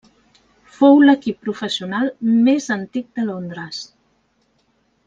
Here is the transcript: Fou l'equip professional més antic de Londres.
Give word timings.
Fou 0.77 0.97
l'equip 1.09 1.37
professional 1.49 2.09
més 2.49 2.71
antic 2.79 3.09
de 3.21 3.31
Londres. 3.31 3.87